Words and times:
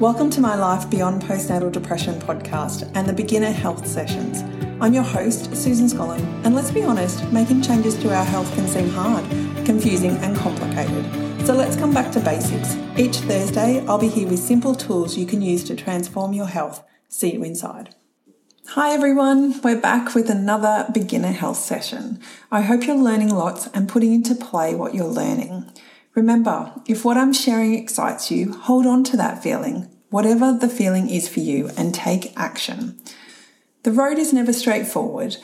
Welcome 0.00 0.30
to 0.30 0.40
my 0.40 0.54
Life 0.54 0.88
Beyond 0.88 1.22
Postnatal 1.22 1.72
Depression 1.72 2.20
podcast 2.20 2.88
and 2.94 3.08
the 3.08 3.12
Beginner 3.12 3.50
Health 3.50 3.84
Sessions. 3.84 4.42
I'm 4.80 4.94
your 4.94 5.02
host, 5.02 5.56
Susan 5.56 5.88
Scollin, 5.88 6.22
and 6.44 6.54
let's 6.54 6.70
be 6.70 6.84
honest, 6.84 7.24
making 7.32 7.62
changes 7.62 7.96
to 8.02 8.14
our 8.14 8.24
health 8.24 8.48
can 8.54 8.68
seem 8.68 8.90
hard, 8.90 9.24
confusing, 9.66 10.12
and 10.18 10.36
complicated. 10.36 11.04
So 11.44 11.52
let's 11.52 11.74
come 11.74 11.92
back 11.92 12.12
to 12.12 12.20
basics. 12.20 12.76
Each 12.96 13.16
Thursday, 13.16 13.84
I'll 13.88 13.98
be 13.98 14.06
here 14.06 14.28
with 14.28 14.38
simple 14.38 14.76
tools 14.76 15.18
you 15.18 15.26
can 15.26 15.42
use 15.42 15.64
to 15.64 15.74
transform 15.74 16.32
your 16.32 16.46
health. 16.46 16.84
See 17.08 17.32
you 17.32 17.42
inside. 17.42 17.96
Hi 18.68 18.92
everyone, 18.92 19.60
we're 19.62 19.80
back 19.80 20.14
with 20.14 20.30
another 20.30 20.86
beginner 20.94 21.32
health 21.32 21.58
session. 21.58 22.20
I 22.52 22.60
hope 22.60 22.86
you're 22.86 22.94
learning 22.94 23.30
lots 23.30 23.66
and 23.74 23.88
putting 23.88 24.14
into 24.14 24.36
play 24.36 24.76
what 24.76 24.94
you're 24.94 25.06
learning. 25.06 25.68
Remember, 26.18 26.72
if 26.84 27.04
what 27.04 27.16
I'm 27.16 27.32
sharing 27.32 27.74
excites 27.74 28.28
you, 28.28 28.52
hold 28.52 28.88
on 28.88 29.04
to 29.04 29.16
that 29.16 29.40
feeling, 29.40 29.88
whatever 30.10 30.52
the 30.52 30.68
feeling 30.68 31.08
is 31.08 31.28
for 31.28 31.38
you, 31.38 31.70
and 31.76 31.94
take 31.94 32.36
action. 32.36 32.98
The 33.84 33.92
road 33.92 34.18
is 34.18 34.32
never 34.32 34.52
straightforward, 34.52 35.36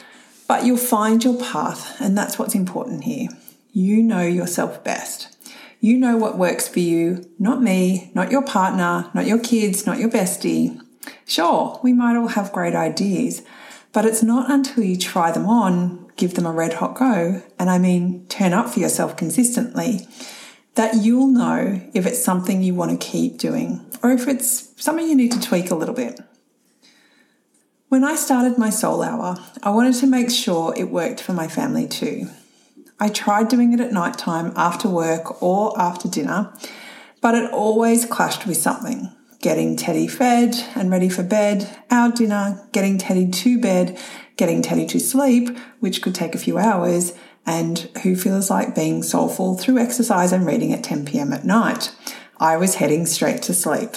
but 0.48 0.66
you'll 0.66 0.76
find 0.76 1.22
your 1.22 1.40
path, 1.40 1.94
and 2.00 2.18
that's 2.18 2.40
what's 2.40 2.56
important 2.56 3.04
here. 3.04 3.28
You 3.70 4.02
know 4.02 4.22
yourself 4.22 4.82
best. 4.82 5.36
You 5.78 5.96
know 5.96 6.16
what 6.16 6.38
works 6.38 6.66
for 6.66 6.80
you, 6.80 7.24
not 7.38 7.62
me, 7.62 8.10
not 8.12 8.32
your 8.32 8.42
partner, 8.42 9.12
not 9.14 9.26
your 9.26 9.38
kids, 9.38 9.86
not 9.86 10.00
your 10.00 10.10
bestie. 10.10 10.80
Sure, 11.24 11.78
we 11.84 11.92
might 11.92 12.16
all 12.16 12.26
have 12.26 12.50
great 12.50 12.74
ideas, 12.74 13.42
but 13.92 14.04
it's 14.04 14.24
not 14.24 14.50
until 14.50 14.82
you 14.82 14.98
try 14.98 15.30
them 15.30 15.46
on, 15.46 16.10
give 16.16 16.34
them 16.34 16.46
a 16.46 16.52
red 16.52 16.72
hot 16.74 16.96
go, 16.96 17.44
and 17.60 17.70
I 17.70 17.78
mean 17.78 18.26
turn 18.26 18.52
up 18.52 18.70
for 18.70 18.80
yourself 18.80 19.16
consistently, 19.16 20.08
that 20.74 20.96
you'll 20.96 21.28
know 21.28 21.80
if 21.94 22.06
it's 22.06 22.22
something 22.22 22.62
you 22.62 22.74
want 22.74 22.90
to 22.90 23.06
keep 23.06 23.38
doing 23.38 23.84
or 24.02 24.10
if 24.10 24.26
it's 24.26 24.72
something 24.82 25.06
you 25.06 25.14
need 25.14 25.32
to 25.32 25.40
tweak 25.40 25.70
a 25.70 25.74
little 25.74 25.94
bit. 25.94 26.20
When 27.88 28.02
I 28.02 28.16
started 28.16 28.58
my 28.58 28.70
soul 28.70 29.02
hour, 29.02 29.36
I 29.62 29.70
wanted 29.70 29.94
to 29.96 30.06
make 30.06 30.30
sure 30.30 30.74
it 30.76 30.90
worked 30.90 31.20
for 31.20 31.32
my 31.32 31.46
family 31.46 31.86
too. 31.86 32.28
I 32.98 33.08
tried 33.08 33.48
doing 33.48 33.72
it 33.72 33.80
at 33.80 33.92
night 33.92 34.18
time 34.18 34.52
after 34.56 34.88
work 34.88 35.42
or 35.42 35.78
after 35.80 36.08
dinner, 36.08 36.52
but 37.20 37.34
it 37.34 37.52
always 37.52 38.04
clashed 38.04 38.46
with 38.46 38.56
something. 38.56 39.12
Getting 39.40 39.76
Teddy 39.76 40.08
fed 40.08 40.56
and 40.74 40.90
ready 40.90 41.08
for 41.08 41.22
bed, 41.22 41.68
our 41.90 42.10
dinner, 42.10 42.66
getting 42.72 42.98
Teddy 42.98 43.30
to 43.30 43.60
bed, 43.60 43.98
getting 44.36 44.62
Teddy 44.62 44.86
to 44.86 44.98
sleep, 44.98 45.56
which 45.80 46.02
could 46.02 46.14
take 46.14 46.34
a 46.34 46.38
few 46.38 46.58
hours, 46.58 47.12
and 47.46 47.78
who 48.02 48.16
feels 48.16 48.50
like 48.50 48.74
being 48.74 49.02
soulful 49.02 49.56
through 49.56 49.78
exercise 49.78 50.32
and 50.32 50.46
reading 50.46 50.72
at 50.72 50.84
10 50.84 51.04
pm 51.04 51.32
at 51.32 51.44
night. 51.44 51.94
I 52.38 52.56
was 52.56 52.76
heading 52.76 53.06
straight 53.06 53.42
to 53.42 53.54
sleep. 53.54 53.90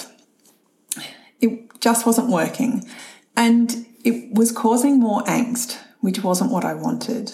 It 1.40 1.80
just 1.80 2.06
wasn't 2.06 2.30
working, 2.30 2.88
and 3.36 3.86
it 4.04 4.32
was 4.34 4.52
causing 4.52 4.98
more 4.98 5.22
angst, 5.24 5.78
which 6.00 6.22
wasn't 6.22 6.52
what 6.52 6.64
I 6.64 6.74
wanted. 6.74 7.32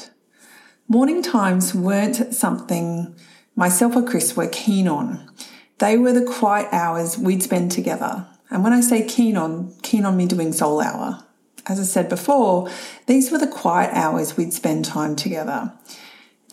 Morning 0.88 1.22
times 1.22 1.74
weren't 1.74 2.34
something 2.34 3.14
myself 3.56 3.96
or 3.96 4.02
Chris 4.02 4.36
were 4.36 4.48
keen 4.48 4.86
on. 4.86 5.30
They 5.78 5.96
were 5.96 6.12
the 6.12 6.24
quiet 6.24 6.68
hours 6.72 7.18
we'd 7.18 7.42
spend 7.42 7.72
together. 7.72 8.26
And 8.50 8.62
when 8.62 8.72
I 8.72 8.80
say 8.80 9.06
keen 9.06 9.36
on, 9.36 9.74
keen 9.82 10.04
on 10.04 10.16
me 10.16 10.26
doing 10.26 10.52
soul 10.52 10.80
hour. 10.80 11.23
As 11.66 11.80
I 11.80 11.84
said 11.84 12.08
before, 12.08 12.70
these 13.06 13.30
were 13.30 13.38
the 13.38 13.46
quiet 13.46 13.90
hours 13.94 14.36
we'd 14.36 14.52
spend 14.52 14.84
time 14.84 15.16
together 15.16 15.72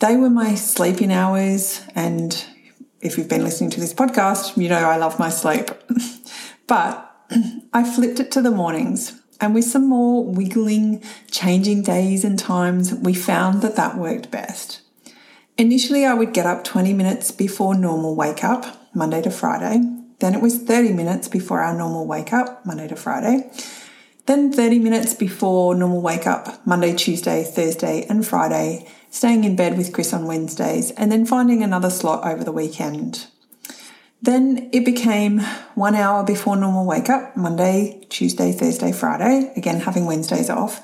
they 0.02 0.16
were 0.16 0.28
my 0.28 0.56
sleeping 0.56 1.12
hours. 1.12 1.80
And 1.94 2.44
if 3.00 3.16
you've 3.16 3.28
been 3.28 3.44
listening 3.44 3.70
to 3.70 3.80
this 3.80 3.94
podcast, 3.94 4.60
you 4.60 4.68
know 4.68 4.76
I 4.76 4.96
love 4.96 5.18
my 5.18 5.30
sleep. 5.30 5.70
but 6.66 7.08
I 7.72 7.84
flipped 7.84 8.18
it 8.18 8.32
to 8.32 8.42
the 8.42 8.50
mornings. 8.50 9.20
And 9.40 9.54
with 9.54 9.64
some 9.64 9.88
more 9.88 10.24
wiggling, 10.24 11.02
changing 11.30 11.82
days 11.82 12.24
and 12.24 12.38
times, 12.38 12.92
we 12.92 13.14
found 13.14 13.62
that 13.62 13.76
that 13.76 13.96
worked 13.96 14.30
best. 14.30 14.80
Initially, 15.56 16.04
I 16.04 16.14
would 16.14 16.32
get 16.32 16.46
up 16.46 16.64
20 16.64 16.92
minutes 16.94 17.30
before 17.30 17.76
normal 17.76 18.16
wake 18.16 18.42
up, 18.42 18.90
Monday 18.94 19.22
to 19.22 19.30
Friday. 19.30 19.82
Then 20.18 20.34
it 20.34 20.40
was 20.40 20.58
30 20.58 20.92
minutes 20.92 21.28
before 21.28 21.60
our 21.60 21.76
normal 21.76 22.06
wake 22.06 22.32
up, 22.32 22.64
Monday 22.66 22.88
to 22.88 22.96
Friday. 22.96 23.50
Then 24.26 24.52
30 24.52 24.78
minutes 24.78 25.14
before 25.14 25.74
normal 25.74 26.00
wake 26.00 26.26
up, 26.26 26.64
Monday, 26.66 26.94
Tuesday, 26.94 27.42
Thursday, 27.42 28.06
and 28.08 28.26
Friday 28.26 28.86
staying 29.10 29.44
in 29.44 29.56
bed 29.56 29.76
with 29.76 29.92
Chris 29.92 30.14
on 30.14 30.26
Wednesdays, 30.26 30.90
and 30.92 31.12
then 31.12 31.26
finding 31.26 31.62
another 31.62 31.90
slot 31.90 32.26
over 32.26 32.42
the 32.42 32.52
weekend. 32.52 33.26
Then 34.22 34.70
it 34.72 34.84
became 34.84 35.40
one 35.74 35.94
hour 35.94 36.24
before 36.24 36.56
normal 36.56 36.86
wake 36.86 37.10
up, 37.10 37.36
Monday, 37.36 38.06
Tuesday, 38.08 38.52
Thursday, 38.52 38.92
Friday, 38.92 39.52
again 39.56 39.80
having 39.80 40.06
Wednesdays 40.06 40.48
off. 40.48 40.80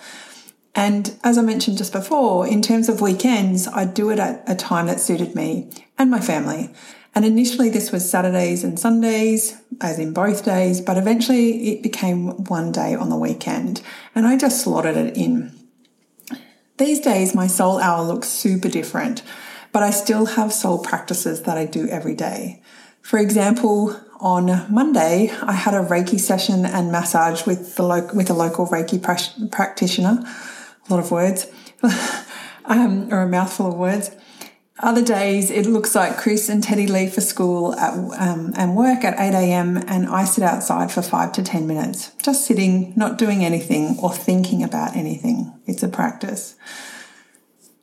And 0.75 1.17
as 1.25 1.39
I 1.39 1.43
mentioned 1.43 1.79
just 1.79 1.93
before, 1.93 2.47
in 2.47 2.61
terms 2.61 2.89
of 2.89 3.01
weekends, 3.01 3.67
I'd 3.67 3.95
do 3.95 4.11
it 4.11 4.19
at 4.19 4.43
a 4.47 4.55
time 4.55 4.87
that 4.87 5.01
suited 5.01 5.35
me 5.35 5.71
and 5.97 6.11
my 6.11 6.21
family. 6.21 6.71
And 7.19 7.27
initially, 7.27 7.69
this 7.69 7.91
was 7.91 8.09
Saturdays 8.09 8.63
and 8.63 8.79
Sundays, 8.79 9.61
as 9.81 9.99
in 9.99 10.13
both 10.13 10.45
days, 10.45 10.81
but 10.81 10.97
eventually 10.97 11.71
it 11.71 11.83
became 11.83 12.45
one 12.45 12.71
day 12.71 12.95
on 12.95 13.09
the 13.09 13.17
weekend. 13.17 13.83
And 14.15 14.25
I 14.25 14.39
just 14.39 14.63
slotted 14.63 14.97
it 14.97 15.17
in. 15.17 15.53
These 16.77 17.01
days, 17.01 17.35
my 17.35 17.49
soul 17.49 17.81
hour 17.81 18.05
looks 18.05 18.29
super 18.29 18.69
different, 18.69 19.25
but 19.73 19.83
I 19.83 19.91
still 19.91 20.27
have 20.27 20.53
soul 20.53 20.79
practices 20.79 21.43
that 21.43 21.59
I 21.59 21.67
do 21.67 21.89
every 21.89 22.15
day. 22.15 22.63
For 23.03 23.19
example, 23.19 24.01
on 24.21 24.73
Monday, 24.73 25.33
I 25.43 25.55
had 25.55 25.75
a 25.75 25.85
Reiki 25.85 26.21
session 26.21 26.65
and 26.65 26.93
massage 26.93 27.45
with 27.45 27.75
the 27.75 27.83
lo- 27.83 28.11
with 28.15 28.31
a 28.31 28.35
local 28.35 28.69
Reiki 28.69 29.03
pr- 29.03 29.49
practitioner. 29.51 30.23
A 30.89 30.95
lot 30.95 31.01
of 31.01 31.11
words, 31.11 31.49
um, 32.65 33.13
or 33.13 33.23
a 33.23 33.29
mouthful 33.29 33.67
of 33.67 33.75
words. 33.75 34.13
Other 34.81 35.05
days, 35.05 35.51
it 35.51 35.67
looks 35.67 35.97
like 35.97 36.17
Chris 36.17 36.49
and 36.49 36.63
Teddy 36.63 36.87
leave 36.87 37.13
for 37.13 37.21
school 37.21 37.75
at, 37.75 37.95
um, 37.95 38.53
and 38.57 38.77
work 38.77 39.03
at 39.03 39.19
8 39.19 39.35
a.m. 39.35 39.77
and 39.77 40.07
I 40.07 40.25
sit 40.25 40.45
outside 40.45 40.93
for 40.93 41.03
five 41.03 41.33
to 41.33 41.43
10 41.43 41.67
minutes, 41.67 42.13
just 42.23 42.47
sitting, 42.47 42.93
not 42.95 43.19
doing 43.19 43.45
anything 43.45 43.99
or 44.01 44.13
thinking 44.13 44.63
about 44.63 44.95
anything. 44.95 45.53
It's 45.67 45.83
a 45.83 45.89
practice. 45.89 46.55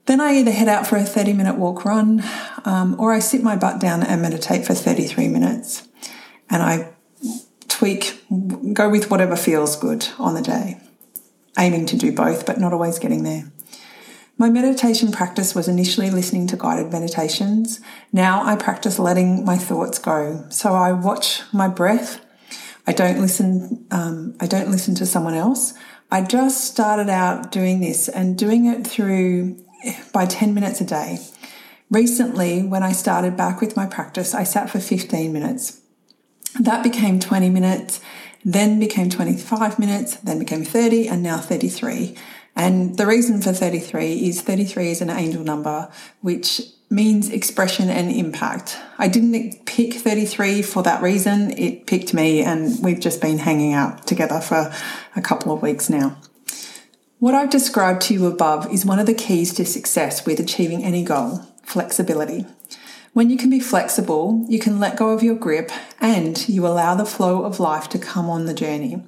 Then 0.06 0.22
I 0.22 0.35
either 0.35 0.51
head 0.51 0.69
out 0.69 0.88
for 0.88 0.95
a 0.95 1.03
30 1.03 1.33
minute 1.33 1.57
walk 1.57 1.83
run 1.83 2.23
um, 2.63 2.95
or 2.97 3.12
I 3.12 3.19
sit 3.19 3.44
my 3.44 3.57
butt 3.57 3.81
down 3.81 4.01
and 4.01 4.22
meditate 4.22 4.66
for 4.66 4.73
33 4.73 5.27
minutes. 5.27 5.88
And 6.50 6.63
I 6.63 6.94
tweak, 7.67 8.23
go 8.73 8.89
with 8.89 9.12
whatever 9.12 9.35
feels 9.35 9.75
good 9.75 10.07
on 10.17 10.33
the 10.33 10.41
day, 10.41 10.79
aiming 11.57 11.88
to 11.88 11.97
do 11.97 12.13
both, 12.13 12.45
but 12.45 12.57
not 12.57 12.72
always 12.72 13.00
getting 13.00 13.23
there. 13.23 13.51
My 14.38 14.50
meditation 14.50 15.12
practice 15.13 15.56
was 15.56 15.69
initially 15.69 16.12
listening 16.12 16.46
to 16.47 16.57
guided 16.57 16.91
meditations. 16.91 17.79
Now 18.12 18.44
I 18.44 18.57
practice 18.57 19.00
letting 19.00 19.46
my 19.46 19.57
thoughts 19.57 19.97
go. 19.97 20.46
So 20.50 20.73
I 20.73 20.91
watch 20.91 21.41
my 21.53 21.69
breath. 21.69 22.23
I 22.85 22.91
don't 22.91 23.19
listen. 23.19 23.85
Um, 23.91 24.35
I 24.41 24.45
don't 24.45 24.69
listen 24.69 24.94
to 24.95 25.06
someone 25.06 25.35
else. 25.35 25.74
I 26.12 26.22
just 26.22 26.66
started 26.66 27.09
out 27.09 27.51
doing 27.51 27.79
this 27.79 28.09
and 28.09 28.38
doing 28.38 28.66
it 28.66 28.85
through 28.85 29.63
by 30.13 30.25
10 30.25 30.53
minutes 30.53 30.81
a 30.81 30.85
day. 30.85 31.19
Recently, 31.90 32.63
when 32.63 32.84
I 32.84 32.91
started 32.91 33.38
back 33.38 33.62
with 33.62 33.78
my 33.78 33.85
practice, 33.85 34.34
I 34.34 34.44
sat 34.44 34.69
for 34.69 34.79
15 34.79 35.31
minutes. 35.31 35.81
That 36.59 36.84
became 36.84 37.19
20 37.19 37.50
minutes, 37.50 38.01
then 38.44 38.79
became 38.79 39.09
25 39.09 39.79
minutes, 39.79 40.16
then 40.18 40.40
became 40.40 40.63
30, 40.63 41.07
and 41.07 41.22
now 41.22 41.38
33. 41.38 42.16
And 42.56 42.98
the 42.98 43.06
reason 43.06 43.42
for 43.42 43.52
33 43.52 44.28
is 44.28 44.42
33 44.42 44.92
is 44.92 45.02
an 45.02 45.10
angel 45.10 45.44
number, 45.44 45.92
which 46.22 46.62
means 46.90 47.30
expression 47.30 47.90
and 47.90 48.10
impact. 48.10 48.78
I 48.98 49.08
didn't 49.08 49.66
pick 49.66 49.94
33 49.96 50.62
for 50.62 50.84
that 50.84 51.02
reason. 51.02 51.52
It 51.58 51.86
picked 51.86 52.14
me, 52.14 52.42
and 52.42 52.82
we've 52.84 53.00
just 53.00 53.22
been 53.22 53.40
hanging 53.40 53.74
out 53.74 54.07
together 54.07 54.40
for 54.40 54.74
a 55.16 55.22
couple 55.22 55.52
of 55.52 55.62
weeks 55.62 55.90
now. 55.90 56.18
What 57.19 57.34
I've 57.34 57.50
described 57.50 58.02
to 58.04 58.13
you 58.13 58.28
above 58.28 58.72
is 58.72 58.86
one 58.86 59.00
of 59.00 59.06
the 59.06 59.13
keys 59.13 59.54
to 59.56 59.66
success 59.66 60.25
with 60.25 60.40
achieving 60.40 60.84
any 60.84 61.04
goal 61.04 61.42
flexibility. 61.63 62.46
When 63.13 63.30
you 63.30 63.38
can 63.38 63.50
be 63.50 63.60
flexible, 63.60 64.46
you 64.48 64.60
can 64.60 64.80
let 64.80 64.98
go 64.98 65.10
of 65.10 65.24
your 65.24 65.36
grip 65.36 65.72
and 66.00 66.48
you 66.48 66.68
allow 66.68 66.96
the 66.96 67.06
flow 67.06 67.44
of 67.44 67.60
life 67.60 67.90
to 67.90 67.98
come 67.98 68.30
on 68.30 68.46
the 68.46 68.54
journey. 68.54 69.01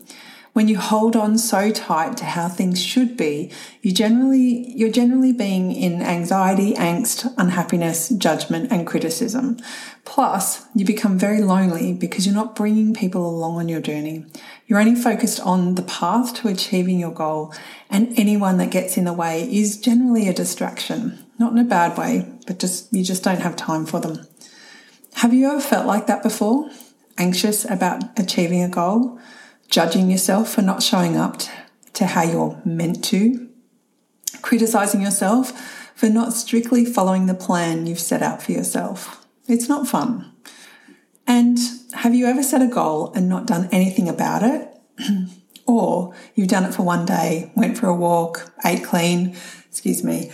When 0.57 0.67
you 0.67 0.79
hold 0.79 1.15
on 1.15 1.37
so 1.37 1.69
tight 1.69 2.17
to 2.17 2.25
how 2.25 2.47
things 2.49 2.83
should 2.83 3.15
be, 3.15 3.51
you 3.83 3.91
generally 3.91 4.73
you're 4.75 4.89
generally 4.89 5.31
being 5.31 5.71
in 5.71 6.01
anxiety, 6.01 6.73
angst, 6.73 7.31
unhappiness, 7.37 8.09
judgment 8.09 8.71
and 8.71 8.87
criticism. 8.87 9.57
Plus, 10.03 10.65
you 10.73 10.83
become 10.83 11.19
very 11.19 11.43
lonely 11.43 11.93
because 11.93 12.25
you're 12.25 12.33
not 12.33 12.55
bringing 12.55 12.95
people 12.95 13.29
along 13.29 13.57
on 13.57 13.69
your 13.69 13.81
journey. 13.81 14.25
You're 14.65 14.79
only 14.79 14.99
focused 14.99 15.39
on 15.41 15.75
the 15.75 15.83
path 15.83 16.33
to 16.37 16.47
achieving 16.47 16.97
your 16.97 17.13
goal, 17.13 17.53
and 17.87 18.17
anyone 18.17 18.57
that 18.57 18.71
gets 18.71 18.97
in 18.97 19.03
the 19.03 19.13
way 19.13 19.43
is 19.43 19.79
generally 19.79 20.27
a 20.27 20.33
distraction. 20.33 21.23
Not 21.37 21.51
in 21.51 21.59
a 21.59 21.65
bad 21.65 21.99
way, 21.99 22.27
but 22.47 22.57
just 22.57 22.91
you 22.91 23.03
just 23.03 23.23
don't 23.23 23.41
have 23.41 23.57
time 23.57 23.85
for 23.85 23.99
them. 23.99 24.25
Have 25.17 25.35
you 25.35 25.51
ever 25.51 25.61
felt 25.61 25.85
like 25.85 26.07
that 26.07 26.23
before? 26.23 26.71
anxious 27.17 27.65
about 27.65 28.03
achieving 28.19 28.63
a 28.63 28.69
goal, 28.69 29.19
judging 29.69 30.09
yourself 30.09 30.49
for 30.49 30.61
not 30.61 30.83
showing 30.83 31.17
up 31.17 31.41
to 31.93 32.05
how 32.05 32.23
you're 32.23 32.61
meant 32.63 33.03
to, 33.05 33.49
criticizing 34.41 35.01
yourself 35.01 35.51
for 35.95 36.09
not 36.09 36.33
strictly 36.33 36.85
following 36.85 37.25
the 37.25 37.33
plan 37.33 37.87
you've 37.87 37.99
set 37.99 38.21
out 38.21 38.41
for 38.41 38.51
yourself. 38.51 39.25
It's 39.47 39.67
not 39.67 39.87
fun. 39.87 40.31
And 41.25 41.57
have 41.93 42.13
you 42.13 42.27
ever 42.27 42.43
set 42.43 42.61
a 42.61 42.67
goal 42.67 43.11
and 43.13 43.27
not 43.27 43.47
done 43.47 43.67
anything 43.71 44.07
about 44.07 44.43
it? 44.43 44.69
or 45.67 46.13
you've 46.33 46.47
done 46.47 46.63
it 46.63 46.73
for 46.73 46.83
one 46.83 47.05
day, 47.05 47.51
went 47.55 47.77
for 47.77 47.87
a 47.87 47.95
walk, 47.95 48.51
ate 48.65 48.83
clean, 48.83 49.35
excuse 49.69 50.03
me, 50.03 50.31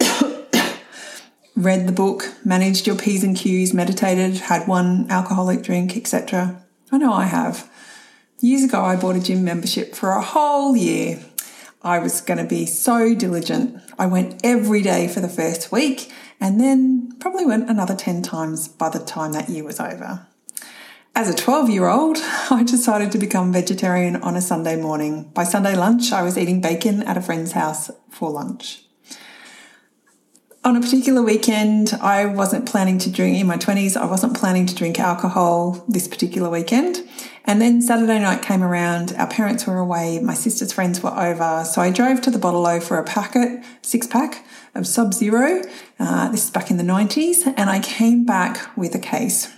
read 1.56 1.86
the 1.86 1.92
book, 1.92 2.34
managed 2.44 2.86
your 2.86 2.96
P's 2.96 3.22
and 3.22 3.36
Q's, 3.36 3.74
meditated, 3.74 4.38
had 4.38 4.66
one 4.66 5.10
alcoholic 5.10 5.62
drink, 5.62 5.96
etc. 5.96 6.64
I 6.90 6.98
know 6.98 7.12
I 7.12 7.26
have. 7.26 7.69
Years 8.42 8.64
ago, 8.64 8.82
I 8.82 8.96
bought 8.96 9.16
a 9.16 9.20
gym 9.20 9.44
membership 9.44 9.94
for 9.94 10.12
a 10.12 10.22
whole 10.22 10.74
year. 10.74 11.20
I 11.82 11.98
was 11.98 12.22
going 12.22 12.38
to 12.38 12.44
be 12.44 12.64
so 12.64 13.14
diligent. 13.14 13.78
I 13.98 14.06
went 14.06 14.40
every 14.42 14.80
day 14.80 15.08
for 15.08 15.20
the 15.20 15.28
first 15.28 15.70
week 15.70 16.10
and 16.40 16.58
then 16.58 17.12
probably 17.20 17.44
went 17.44 17.68
another 17.68 17.94
10 17.94 18.22
times 18.22 18.66
by 18.66 18.88
the 18.88 18.98
time 18.98 19.32
that 19.32 19.50
year 19.50 19.62
was 19.62 19.78
over. 19.78 20.26
As 21.14 21.28
a 21.28 21.36
12 21.36 21.68
year 21.68 21.86
old, 21.88 22.16
I 22.50 22.62
decided 22.62 23.12
to 23.12 23.18
become 23.18 23.52
vegetarian 23.52 24.16
on 24.16 24.36
a 24.36 24.40
Sunday 24.40 24.80
morning. 24.80 25.24
By 25.34 25.44
Sunday 25.44 25.76
lunch, 25.76 26.10
I 26.10 26.22
was 26.22 26.38
eating 26.38 26.62
bacon 26.62 27.02
at 27.02 27.18
a 27.18 27.22
friend's 27.22 27.52
house 27.52 27.90
for 28.08 28.30
lunch 28.30 28.84
on 30.62 30.76
a 30.76 30.80
particular 30.80 31.22
weekend, 31.22 31.94
I 32.02 32.26
wasn't 32.26 32.66
planning 32.66 32.98
to 32.98 33.10
drink 33.10 33.38
in 33.38 33.46
my 33.46 33.56
20s, 33.56 33.96
I 33.96 34.04
wasn't 34.04 34.36
planning 34.36 34.66
to 34.66 34.74
drink 34.74 35.00
alcohol 35.00 35.84
this 35.88 36.06
particular 36.06 36.50
weekend. 36.50 37.08
And 37.44 37.60
then 37.60 37.80
Saturday 37.80 38.18
night 38.18 38.42
came 38.42 38.62
around, 38.62 39.14
our 39.16 39.26
parents 39.26 39.66
were 39.66 39.78
away, 39.78 40.20
my 40.20 40.34
sister's 40.34 40.72
friends 40.72 41.02
were 41.02 41.10
over. 41.10 41.64
So 41.64 41.80
I 41.80 41.90
drove 41.90 42.20
to 42.22 42.30
the 42.30 42.38
Bottle 42.38 42.66
O 42.66 42.80
for 42.80 42.98
a 42.98 43.04
packet, 43.04 43.64
six 43.82 44.06
pack 44.06 44.44
of 44.74 44.86
Sub 44.86 45.14
Zero. 45.14 45.62
Uh, 45.98 46.30
this 46.30 46.44
is 46.44 46.50
back 46.50 46.70
in 46.70 46.76
the 46.76 46.84
90s. 46.84 47.52
And 47.56 47.70
I 47.70 47.80
came 47.80 48.24
back 48.24 48.76
with 48.76 48.94
a 48.94 48.98
case. 48.98 49.52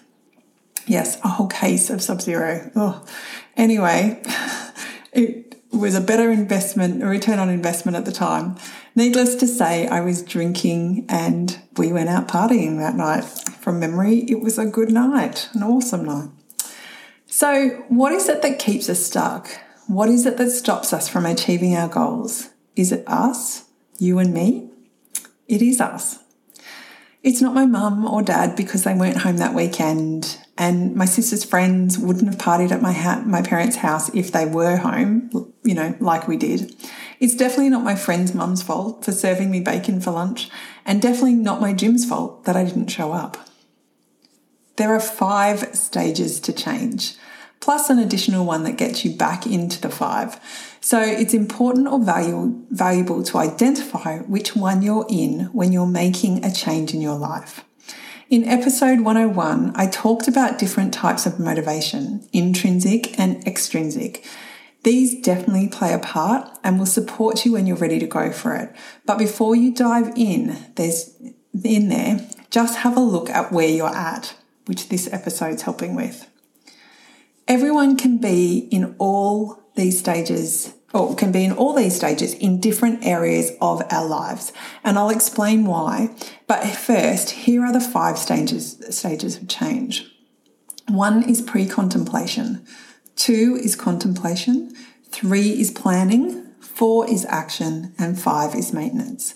Yes, 0.86 1.20
a 1.22 1.28
whole 1.28 1.48
case 1.48 1.90
of 1.90 2.02
Sub 2.02 2.20
Zero. 2.20 2.70
Oh. 2.74 3.04
Anyway, 3.56 4.22
it 5.12 5.60
was 5.72 5.94
a 5.94 6.00
better 6.00 6.30
investment, 6.30 7.02
a 7.02 7.06
return 7.06 7.38
on 7.38 7.48
investment 7.48 7.96
at 7.96 8.04
the 8.04 8.12
time. 8.12 8.56
Needless 8.94 9.36
to 9.36 9.46
say, 9.46 9.86
I 9.86 10.00
was 10.00 10.22
drinking 10.22 11.06
and 11.08 11.58
we 11.76 11.92
went 11.92 12.10
out 12.10 12.28
partying 12.28 12.78
that 12.78 12.94
night. 12.94 13.24
From 13.24 13.80
memory, 13.80 14.18
it 14.28 14.40
was 14.40 14.58
a 14.58 14.66
good 14.66 14.90
night, 14.90 15.48
an 15.54 15.62
awesome 15.62 16.04
night. 16.04 16.28
So, 17.42 17.70
what 17.88 18.12
is 18.12 18.28
it 18.28 18.40
that 18.42 18.60
keeps 18.60 18.88
us 18.88 19.04
stuck? 19.04 19.48
What 19.88 20.08
is 20.08 20.26
it 20.26 20.36
that 20.36 20.52
stops 20.52 20.92
us 20.92 21.08
from 21.08 21.26
achieving 21.26 21.74
our 21.74 21.88
goals? 21.88 22.50
Is 22.76 22.92
it 22.92 23.02
us, 23.08 23.64
you 23.98 24.20
and 24.20 24.32
me? 24.32 24.70
It 25.48 25.60
is 25.60 25.80
us. 25.80 26.20
It's 27.24 27.42
not 27.42 27.52
my 27.52 27.66
mum 27.66 28.04
or 28.06 28.22
dad 28.22 28.54
because 28.54 28.84
they 28.84 28.94
weren't 28.94 29.16
home 29.16 29.38
that 29.38 29.56
weekend, 29.56 30.38
and 30.56 30.94
my 30.94 31.04
sister's 31.04 31.42
friends 31.42 31.98
wouldn't 31.98 32.28
have 32.28 32.38
partied 32.38 32.70
at 32.70 32.80
my 32.80 32.92
ha- 32.92 33.24
my 33.26 33.42
parents' 33.42 33.78
house 33.78 34.08
if 34.14 34.30
they 34.30 34.46
were 34.46 34.76
home, 34.76 35.52
you 35.64 35.74
know, 35.74 35.96
like 35.98 36.28
we 36.28 36.36
did. 36.36 36.76
It's 37.18 37.34
definitely 37.34 37.70
not 37.70 37.82
my 37.82 37.96
friend's 37.96 38.34
mum's 38.34 38.62
fault 38.62 39.04
for 39.04 39.10
serving 39.10 39.50
me 39.50 39.58
bacon 39.58 40.00
for 40.00 40.12
lunch, 40.12 40.48
and 40.86 41.02
definitely 41.02 41.34
not 41.34 41.60
my 41.60 41.72
gym's 41.72 42.08
fault 42.08 42.44
that 42.44 42.54
I 42.54 42.62
didn't 42.62 42.86
show 42.86 43.10
up. 43.10 43.36
There 44.76 44.94
are 44.94 45.00
five 45.00 45.74
stages 45.74 46.38
to 46.42 46.52
change, 46.52 47.16
plus 47.62 47.88
an 47.88 47.98
additional 48.00 48.44
one 48.44 48.64
that 48.64 48.76
gets 48.76 49.04
you 49.04 49.16
back 49.16 49.46
into 49.46 49.80
the 49.80 49.88
five. 49.88 50.38
So 50.80 51.00
it's 51.00 51.32
important 51.32 51.86
or 51.86 52.00
value, 52.00 52.60
valuable 52.70 53.22
to 53.22 53.38
identify 53.38 54.18
which 54.18 54.56
one 54.56 54.82
you're 54.82 55.06
in 55.08 55.44
when 55.52 55.72
you're 55.72 55.86
making 55.86 56.44
a 56.44 56.52
change 56.52 56.92
in 56.92 57.00
your 57.00 57.16
life. 57.16 57.64
In 58.28 58.44
episode 58.48 59.02
101, 59.02 59.72
I 59.76 59.86
talked 59.86 60.26
about 60.26 60.58
different 60.58 60.92
types 60.92 61.24
of 61.24 61.38
motivation, 61.38 62.26
intrinsic 62.32 63.18
and 63.18 63.46
extrinsic. 63.46 64.26
These 64.82 65.20
definitely 65.20 65.68
play 65.68 65.92
a 65.92 66.00
part 66.00 66.48
and 66.64 66.80
will 66.80 66.86
support 66.86 67.44
you 67.44 67.52
when 67.52 67.68
you're 67.68 67.76
ready 67.76 68.00
to 68.00 68.06
go 68.06 68.32
for 68.32 68.56
it. 68.56 68.74
But 69.06 69.18
before 69.18 69.54
you 69.54 69.72
dive 69.72 70.12
in, 70.16 70.56
there's 70.74 71.14
in 71.62 71.90
there, 71.90 72.28
just 72.50 72.78
have 72.78 72.96
a 72.96 73.00
look 73.00 73.30
at 73.30 73.52
where 73.52 73.68
you're 73.68 73.94
at, 73.94 74.34
which 74.66 74.88
this 74.88 75.12
episode's 75.12 75.62
helping 75.62 75.94
with. 75.94 76.28
Everyone 77.48 77.96
can 77.96 78.18
be 78.18 78.68
in 78.70 78.94
all 78.98 79.62
these 79.74 79.98
stages 79.98 80.74
or 80.92 81.14
can 81.14 81.32
be 81.32 81.44
in 81.44 81.52
all 81.52 81.72
these 81.72 81.96
stages 81.96 82.34
in 82.34 82.60
different 82.60 83.04
areas 83.04 83.52
of 83.60 83.82
our 83.90 84.06
lives. 84.06 84.52
And 84.84 84.98
I'll 84.98 85.10
explain 85.10 85.64
why. 85.64 86.14
But 86.46 86.64
first, 86.66 87.30
here 87.30 87.64
are 87.64 87.72
the 87.72 87.80
five 87.80 88.18
stages, 88.18 88.78
stages 88.96 89.36
of 89.36 89.48
change. 89.48 90.06
One 90.88 91.28
is 91.28 91.40
pre-contemplation. 91.40 92.66
Two 93.16 93.58
is 93.62 93.74
contemplation. 93.74 94.74
Three 95.08 95.60
is 95.60 95.70
planning. 95.70 96.46
Four 96.60 97.08
is 97.08 97.24
action. 97.26 97.94
And 97.98 98.20
five 98.20 98.54
is 98.54 98.72
maintenance. 98.72 99.34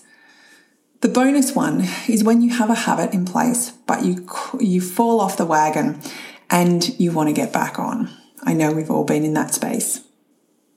The 1.01 1.09
bonus 1.09 1.53
one 1.53 1.87
is 2.07 2.23
when 2.23 2.41
you 2.41 2.51
have 2.51 2.69
a 2.69 2.75
habit 2.75 3.13
in 3.13 3.23
place, 3.25 3.71
but 3.85 4.03
you, 4.03 4.27
you 4.59 4.81
fall 4.81 5.21
off 5.21 5.37
the 5.37 5.45
wagon 5.45 6.01
and 6.49 6.99
you 6.99 7.11
want 7.11 7.29
to 7.29 7.33
get 7.33 7.53
back 7.53 7.79
on. 7.79 8.09
I 8.43 8.53
know 8.53 8.71
we've 8.71 8.91
all 8.91 9.03
been 9.03 9.25
in 9.25 9.33
that 9.33 9.53
space. 9.53 10.03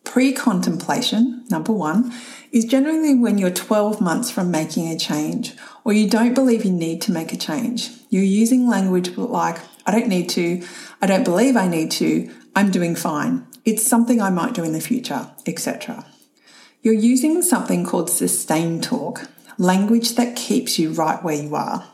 Pre 0.04 0.32
contemplation, 0.32 1.44
number 1.50 1.72
one, 1.72 2.12
is 2.52 2.64
generally 2.64 3.14
when 3.14 3.38
you're 3.38 3.50
12 3.50 4.00
months 4.00 4.30
from 4.30 4.50
making 4.50 4.88
a 4.88 4.98
change 4.98 5.54
or 5.84 5.92
you 5.92 6.08
don't 6.08 6.34
believe 6.34 6.64
you 6.64 6.72
need 6.72 7.00
to 7.02 7.12
make 7.12 7.32
a 7.32 7.36
change. 7.36 7.90
You're 8.08 8.22
using 8.22 8.68
language 8.68 9.16
like, 9.16 9.58
I 9.86 9.92
don't 9.92 10.08
need 10.08 10.28
to, 10.30 10.66
I 11.00 11.06
don't 11.06 11.24
believe 11.24 11.56
I 11.56 11.68
need 11.68 11.90
to, 11.92 12.30
I'm 12.56 12.70
doing 12.70 12.96
fine, 12.96 13.46
it's 13.64 13.86
something 13.86 14.20
I 14.20 14.30
might 14.30 14.54
do 14.54 14.64
in 14.64 14.72
the 14.72 14.80
future, 14.80 15.30
etc. 15.46 16.04
You're 16.82 16.94
using 16.94 17.42
something 17.42 17.84
called 17.84 18.10
sustained 18.10 18.82
talk, 18.82 19.28
language 19.58 20.14
that 20.16 20.34
keeps 20.34 20.78
you 20.78 20.90
right 20.90 21.22
where 21.22 21.40
you 21.40 21.54
are. 21.54 21.86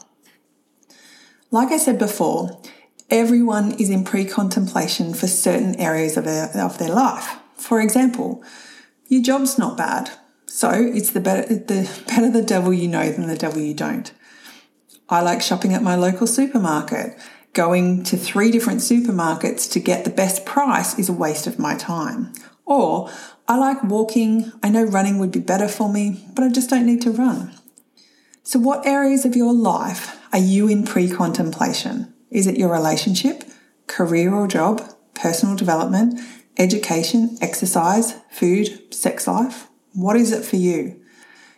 Like 1.50 1.70
I 1.70 1.76
said 1.76 1.98
before, 1.98 2.60
everyone 3.10 3.72
is 3.72 3.90
in 3.90 4.04
pre 4.04 4.24
contemplation 4.24 5.14
for 5.14 5.26
certain 5.26 5.74
areas 5.76 6.16
of 6.16 6.24
their, 6.24 6.50
of 6.56 6.78
their 6.78 6.92
life. 6.92 7.38
For 7.54 7.80
example, 7.80 8.42
your 9.08 9.22
job's 9.22 9.58
not 9.58 9.76
bad, 9.76 10.10
so 10.46 10.70
it's 10.70 11.10
the 11.10 11.20
better, 11.20 11.54
the 11.54 11.90
better 12.06 12.30
the 12.30 12.42
devil 12.42 12.72
you 12.72 12.88
know 12.88 13.10
than 13.10 13.26
the 13.26 13.36
devil 13.36 13.60
you 13.60 13.74
don't. 13.74 14.12
I 15.08 15.20
like 15.22 15.40
shopping 15.40 15.72
at 15.72 15.82
my 15.82 15.94
local 15.94 16.26
supermarket. 16.26 17.18
Going 17.52 18.02
to 18.04 18.18
three 18.18 18.50
different 18.50 18.80
supermarkets 18.80 19.70
to 19.72 19.80
get 19.80 20.04
the 20.04 20.10
best 20.10 20.44
price 20.44 20.98
is 20.98 21.08
a 21.08 21.12
waste 21.14 21.46
of 21.46 21.58
my 21.58 21.74
time. 21.74 22.32
Or 22.66 23.10
I 23.48 23.56
like 23.56 23.82
walking. 23.82 24.52
I 24.62 24.68
know 24.68 24.82
running 24.82 25.18
would 25.18 25.32
be 25.32 25.40
better 25.40 25.68
for 25.68 25.90
me, 25.90 26.26
but 26.34 26.44
I 26.44 26.50
just 26.50 26.68
don't 26.68 26.84
need 26.84 27.00
to 27.02 27.10
run. 27.10 27.54
So, 28.42 28.58
what 28.58 28.86
areas 28.86 29.24
of 29.24 29.36
your 29.36 29.54
life 29.54 30.20
are 30.32 30.38
you 30.38 30.68
in 30.68 30.84
pre 30.84 31.08
contemplation? 31.08 32.12
Is 32.30 32.46
it 32.46 32.56
your 32.56 32.70
relationship, 32.70 33.44
career 33.86 34.34
or 34.34 34.46
job, 34.48 34.82
personal 35.14 35.56
development, 35.56 36.20
education, 36.58 37.36
exercise, 37.40 38.14
food, 38.30 38.92
sex 38.94 39.26
life? 39.26 39.68
What 39.92 40.16
is 40.16 40.32
it 40.32 40.44
for 40.44 40.56
you? 40.56 41.00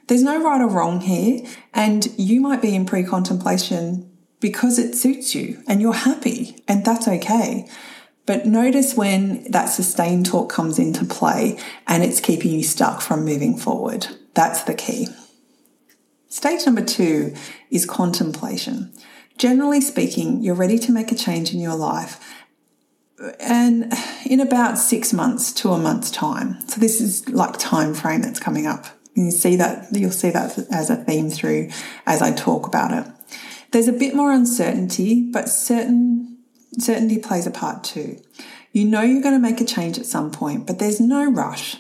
There's 0.07 0.23
no 0.23 0.43
right 0.43 0.61
or 0.61 0.69
wrong 0.69 1.01
here, 1.01 1.47
and 1.75 2.07
you 2.17 2.41
might 2.41 2.63
be 2.63 2.75
in 2.75 2.87
pre 2.87 3.05
contemplation 3.05 4.11
because 4.41 4.79
it 4.79 4.95
suits 4.95 5.35
you 5.35 5.63
and 5.67 5.81
you're 5.81 5.93
happy, 5.93 6.63
and 6.67 6.85
that's 6.85 7.09
okay. 7.09 7.69
But 8.29 8.45
notice 8.45 8.95
when 8.95 9.51
that 9.51 9.67
sustained 9.67 10.27
talk 10.27 10.53
comes 10.53 10.79
into 10.79 11.07
play 11.07 11.59
and 11.87 12.05
it's 12.05 12.21
keeping 12.21 12.51
you 12.53 12.63
stuck 12.63 13.01
from 13.01 13.25
moving 13.25 13.57
forward. 13.57 14.07
That's 14.35 14.65
the 14.65 14.75
key. 14.75 15.09
Stage 16.29 16.67
number 16.67 16.85
two 16.85 17.35
is 17.71 17.87
contemplation. 17.87 18.93
Generally 19.39 19.83
speaking, 19.83 20.43
you're 20.43 20.55
ready 20.55 20.79
to 20.81 20.93
make 20.93 21.13
a 21.13 21.15
change 21.15 21.55
in 21.55 21.61
your 21.61 21.77
life 21.77 22.21
and 23.41 23.93
in 24.29 24.41
about 24.41 24.79
six 24.79 25.13
months 25.13 25.53
to 25.53 25.71
a 25.71 25.79
month's 25.79 26.11
time. 26.11 26.57
So 26.69 26.81
this 26.81 27.01
is 27.01 27.29
like 27.29 27.57
time 27.57 27.95
frame 27.95 28.23
that's 28.23 28.41
coming 28.41 28.67
up. 28.67 28.87
You 29.15 29.31
see 29.31 29.57
that 29.57 29.87
you'll 29.93 30.11
see 30.11 30.31
that 30.31 30.59
as 30.73 30.91
a 30.91 30.97
theme 30.97 31.31
through 31.31 31.71
as 32.05 32.21
I 32.21 32.33
talk 32.33 32.67
about 32.67 32.93
it. 32.93 33.13
There's 33.71 33.89
a 33.89 33.93
bit 33.93 34.15
more 34.15 34.33
uncertainty, 34.33 35.31
but 35.31 35.49
certain 35.49 36.39
certainty 36.79 37.19
plays 37.19 37.47
a 37.47 37.51
part 37.51 37.85
too. 37.85 38.21
You 38.73 38.87
know 38.87 39.03
you're 39.03 39.23
going 39.23 39.35
to 39.35 39.41
make 39.41 39.61
a 39.61 39.65
change 39.65 39.99
at 39.99 40.07
some 40.07 40.31
point, 40.31 40.67
but 40.67 40.79
there's 40.79 41.01
no 41.01 41.31
rush. 41.31 41.77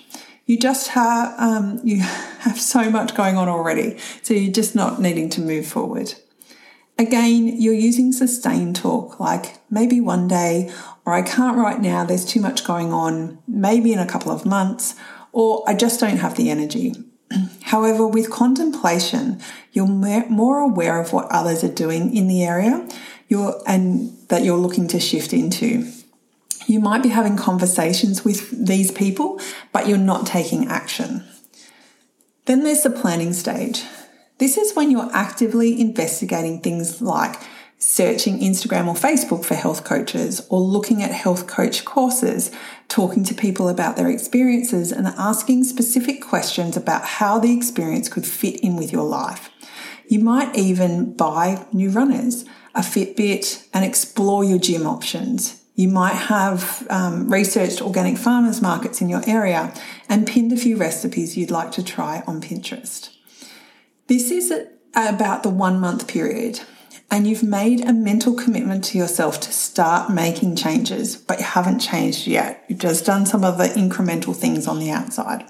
You 0.46 0.58
just 0.58 0.88
have 0.88 1.34
um, 1.38 1.80
you 1.82 2.00
have 2.40 2.60
so 2.60 2.88
much 2.90 3.16
going 3.16 3.36
on 3.36 3.48
already, 3.48 3.98
so 4.22 4.34
you're 4.34 4.52
just 4.52 4.74
not 4.76 5.00
needing 5.00 5.28
to 5.30 5.40
move 5.40 5.66
forward. 5.66 6.14
Again, 6.98 7.60
you're 7.60 7.74
using 7.74 8.12
sustained 8.12 8.74
talk 8.74 9.20
like 9.20 9.58
maybe 9.70 10.00
one 10.00 10.26
day, 10.26 10.72
or 11.06 11.12
I 11.12 11.22
can't 11.22 11.56
right 11.56 11.80
now, 11.80 12.04
there's 12.04 12.24
too 12.24 12.40
much 12.40 12.64
going 12.64 12.92
on, 12.92 13.38
maybe 13.46 13.92
in 13.92 14.00
a 14.00 14.06
couple 14.06 14.32
of 14.32 14.44
months, 14.44 14.96
or 15.30 15.62
I 15.68 15.74
just 15.74 16.00
don't 16.00 16.16
have 16.16 16.36
the 16.36 16.50
energy. 16.50 16.94
However, 17.62 18.04
with 18.04 18.30
contemplation, 18.30 19.40
you're 19.72 19.86
more 19.86 20.58
aware 20.58 21.00
of 21.00 21.12
what 21.12 21.30
others 21.30 21.62
are 21.62 21.72
doing 21.72 22.16
in 22.16 22.26
the 22.26 22.42
area 22.42 22.88
you're, 23.28 23.62
and 23.64 24.16
that 24.28 24.42
you're 24.42 24.56
looking 24.56 24.88
to 24.88 24.98
shift 24.98 25.32
into. 25.32 25.88
You 26.66 26.80
might 26.80 27.04
be 27.04 27.10
having 27.10 27.36
conversations 27.36 28.24
with 28.24 28.66
these 28.66 28.90
people, 28.90 29.40
but 29.72 29.86
you're 29.86 29.98
not 29.98 30.26
taking 30.26 30.66
action. 30.66 31.24
Then 32.46 32.64
there's 32.64 32.82
the 32.82 32.90
planning 32.90 33.32
stage. 33.32 33.84
This 34.38 34.56
is 34.56 34.76
when 34.76 34.92
you're 34.92 35.10
actively 35.12 35.80
investigating 35.80 36.60
things 36.60 37.02
like 37.02 37.36
searching 37.78 38.38
Instagram 38.38 38.86
or 38.86 38.94
Facebook 38.94 39.44
for 39.44 39.54
health 39.54 39.84
coaches 39.84 40.46
or 40.48 40.60
looking 40.60 41.02
at 41.02 41.10
health 41.10 41.48
coach 41.48 41.84
courses, 41.84 42.52
talking 42.88 43.24
to 43.24 43.34
people 43.34 43.68
about 43.68 43.96
their 43.96 44.08
experiences 44.08 44.92
and 44.92 45.08
asking 45.08 45.64
specific 45.64 46.22
questions 46.22 46.76
about 46.76 47.04
how 47.04 47.38
the 47.40 47.56
experience 47.56 48.08
could 48.08 48.26
fit 48.26 48.60
in 48.60 48.76
with 48.76 48.92
your 48.92 49.04
life. 49.04 49.50
You 50.08 50.20
might 50.20 50.56
even 50.56 51.14
buy 51.14 51.66
new 51.72 51.90
runners, 51.90 52.44
a 52.76 52.80
Fitbit, 52.80 53.66
and 53.74 53.84
explore 53.84 54.44
your 54.44 54.58
gym 54.58 54.86
options. 54.86 55.62
You 55.74 55.88
might 55.88 56.14
have 56.14 56.86
um, 56.90 57.28
researched 57.28 57.82
organic 57.82 58.18
farmers 58.18 58.62
markets 58.62 59.00
in 59.00 59.08
your 59.08 59.22
area 59.28 59.74
and 60.08 60.26
pinned 60.26 60.52
a 60.52 60.56
few 60.56 60.76
recipes 60.76 61.36
you'd 61.36 61.50
like 61.50 61.72
to 61.72 61.82
try 61.82 62.22
on 62.26 62.40
Pinterest. 62.40 63.10
This 64.08 64.30
is 64.30 64.50
about 64.94 65.42
the 65.42 65.50
one 65.50 65.80
month 65.80 66.08
period, 66.08 66.60
and 67.10 67.28
you've 67.28 67.42
made 67.42 67.84
a 67.84 67.92
mental 67.92 68.32
commitment 68.32 68.82
to 68.84 68.96
yourself 68.96 69.38
to 69.40 69.52
start 69.52 70.10
making 70.10 70.56
changes, 70.56 71.14
but 71.14 71.38
you 71.38 71.44
haven't 71.44 71.80
changed 71.80 72.26
yet. 72.26 72.64
You've 72.68 72.78
just 72.78 73.04
done 73.04 73.26
some 73.26 73.44
of 73.44 73.58
the 73.58 73.64
incremental 73.64 74.34
things 74.34 74.66
on 74.66 74.78
the 74.78 74.90
outside. 74.90 75.44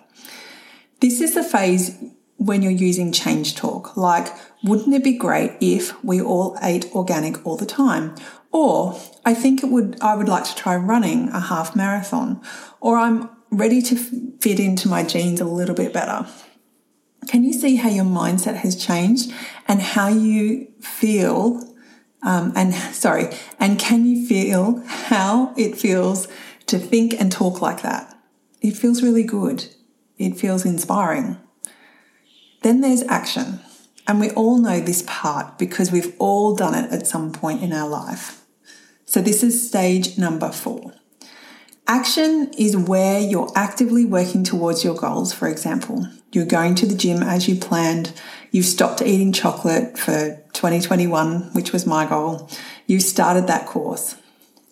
This 1.00 1.20
is 1.20 1.36
the 1.36 1.44
phase 1.44 1.96
when 2.36 2.62
you're 2.62 2.72
using 2.72 3.12
change 3.12 3.54
talk, 3.54 3.96
like, 3.96 4.26
wouldn't 4.64 4.92
it 4.92 5.04
be 5.04 5.16
great 5.16 5.52
if 5.60 6.02
we 6.02 6.20
all 6.20 6.58
ate 6.60 6.92
organic 6.96 7.46
all 7.46 7.56
the 7.56 7.64
time? 7.64 8.16
Or 8.50 9.00
I 9.24 9.34
think 9.34 9.62
it 9.62 9.66
would, 9.66 10.00
I 10.00 10.16
would 10.16 10.28
like 10.28 10.44
to 10.44 10.54
try 10.56 10.74
running 10.74 11.28
a 11.28 11.38
half 11.38 11.76
marathon, 11.76 12.42
or 12.80 12.96
I'm 12.96 13.30
ready 13.52 13.80
to 13.82 13.94
fit 13.94 14.58
into 14.58 14.88
my 14.88 15.04
jeans 15.04 15.40
a 15.40 15.44
little 15.44 15.76
bit 15.76 15.92
better. 15.92 16.26
Can 17.28 17.44
you 17.44 17.52
see 17.52 17.76
how 17.76 17.90
your 17.90 18.06
mindset 18.06 18.56
has 18.56 18.74
changed 18.74 19.32
and 19.68 19.82
how 19.82 20.08
you 20.08 20.72
feel? 20.80 21.62
Um, 22.22 22.52
and 22.56 22.74
sorry, 22.74 23.28
and 23.60 23.78
can 23.78 24.06
you 24.06 24.26
feel 24.26 24.82
how 24.86 25.52
it 25.56 25.76
feels 25.76 26.26
to 26.66 26.78
think 26.78 27.14
and 27.20 27.30
talk 27.30 27.60
like 27.60 27.82
that? 27.82 28.18
It 28.60 28.76
feels 28.76 29.02
really 29.02 29.22
good. 29.22 29.66
It 30.16 30.36
feels 30.36 30.64
inspiring. 30.64 31.36
Then 32.62 32.80
there's 32.80 33.02
action. 33.04 33.60
And 34.06 34.20
we 34.20 34.30
all 34.30 34.56
know 34.56 34.80
this 34.80 35.04
part 35.06 35.58
because 35.58 35.92
we've 35.92 36.14
all 36.18 36.56
done 36.56 36.74
it 36.74 36.90
at 36.90 37.06
some 37.06 37.30
point 37.30 37.62
in 37.62 37.74
our 37.74 37.88
life. 37.88 38.42
So 39.04 39.20
this 39.20 39.42
is 39.42 39.68
stage 39.68 40.16
number 40.16 40.50
four. 40.50 40.94
Action 41.90 42.52
is 42.58 42.76
where 42.76 43.18
you're 43.18 43.50
actively 43.56 44.04
working 44.04 44.44
towards 44.44 44.84
your 44.84 44.94
goals, 44.94 45.32
for 45.32 45.48
example. 45.48 46.06
You're 46.32 46.44
going 46.44 46.74
to 46.74 46.86
the 46.86 46.94
gym 46.94 47.22
as 47.22 47.48
you 47.48 47.56
planned. 47.56 48.12
You've 48.50 48.66
stopped 48.66 49.00
eating 49.00 49.32
chocolate 49.32 49.98
for 49.98 50.36
2021, 50.52 51.54
which 51.54 51.72
was 51.72 51.86
my 51.86 52.04
goal. 52.04 52.50
You 52.86 53.00
started 53.00 53.46
that 53.46 53.66
course. 53.66 54.16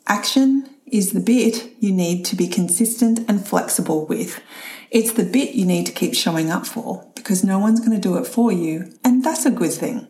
Action 0.07 0.69
is 0.85 1.13
the 1.13 1.21
bit 1.21 1.73
you 1.81 1.91
need 1.91 2.27
to 2.27 2.37
be 2.37 2.49
consistent 2.49 3.21
and 3.27 3.49
flexible 3.49 4.05
with. 4.05 4.43
It's 4.91 5.15
the 5.15 5.25
bit 5.25 5.55
you 5.55 5.65
need 5.65 5.87
to 5.87 5.93
keep 5.93 6.15
showing 6.15 6.51
up 6.51 6.67
for 6.67 7.11
because 7.15 7.43
no 7.43 7.59
one's 7.59 7.81
going 7.81 7.99
to 7.99 8.09
do 8.09 8.19
it 8.19 8.27
for 8.27 8.53
you. 8.53 8.93
And 9.03 9.25
that's 9.25 9.47
a 9.47 9.51
good 9.51 9.73
thing. 9.73 10.07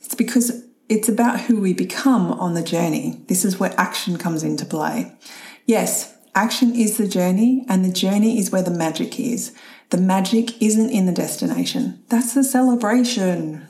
It's 0.00 0.16
because 0.16 0.64
it's 0.88 1.08
about 1.08 1.42
who 1.42 1.60
we 1.60 1.72
become 1.72 2.32
on 2.32 2.54
the 2.54 2.64
journey. 2.64 3.22
This 3.28 3.44
is 3.44 3.60
where 3.60 3.78
action 3.78 4.18
comes 4.18 4.42
into 4.42 4.66
play. 4.66 5.16
Yes, 5.66 6.11
Action 6.34 6.74
is 6.74 6.96
the 6.96 7.06
journey, 7.06 7.64
and 7.68 7.84
the 7.84 7.92
journey 7.92 8.38
is 8.38 8.50
where 8.50 8.62
the 8.62 8.70
magic 8.70 9.20
is. 9.20 9.52
The 9.90 9.98
magic 9.98 10.62
isn't 10.62 10.88
in 10.88 11.04
the 11.04 11.12
destination, 11.12 12.02
that's 12.08 12.32
the 12.32 12.42
celebration. 12.42 13.68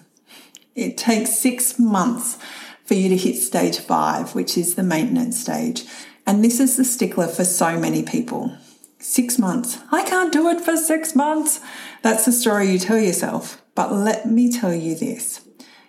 It 0.74 0.96
takes 0.96 1.36
six 1.38 1.78
months 1.78 2.38
for 2.84 2.94
you 2.94 3.08
to 3.08 3.16
hit 3.16 3.36
stage 3.36 3.78
five, 3.78 4.34
which 4.34 4.56
is 4.56 4.74
the 4.74 4.82
maintenance 4.82 5.40
stage. 5.40 5.84
And 6.26 6.44
this 6.44 6.60
is 6.60 6.76
the 6.76 6.84
stickler 6.84 7.26
for 7.26 7.44
so 7.44 7.78
many 7.78 8.04
people. 8.04 8.56
Six 8.98 9.38
months. 9.38 9.78
I 9.90 10.04
can't 10.04 10.32
do 10.32 10.48
it 10.48 10.60
for 10.60 10.76
six 10.76 11.16
months. 11.16 11.60
That's 12.02 12.24
the 12.24 12.32
story 12.32 12.70
you 12.70 12.78
tell 12.78 12.98
yourself. 12.98 13.60
But 13.74 13.92
let 13.92 14.26
me 14.26 14.52
tell 14.52 14.72
you 14.72 14.94
this 14.94 15.40